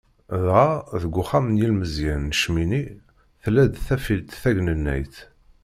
[0.43, 0.67] Dɣa
[1.01, 2.83] deg Uxxam n yilmeẓyen n Cemmini,
[3.41, 5.15] tella-d tafilt tagnennayt.